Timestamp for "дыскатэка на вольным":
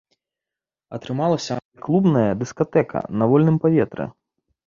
2.41-3.57